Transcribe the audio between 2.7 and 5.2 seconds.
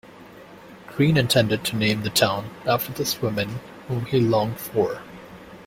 this woman whom he longed for.